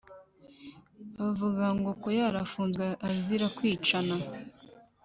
bavuga 1.19 1.65
ngo 1.77 1.89
koyari 2.01 2.37
afunzwe 2.45 2.85
azira 3.07 3.47
kwicana 3.57 4.15